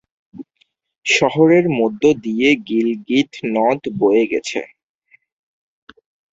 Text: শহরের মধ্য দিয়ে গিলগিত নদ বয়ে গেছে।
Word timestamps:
শহরের 1.05 1.65
মধ্য 1.79 2.03
দিয়ে 2.23 2.49
গিলগিত 2.67 3.31
নদ 3.53 3.81
বয়ে 3.99 4.23
গেছে। 4.27 4.61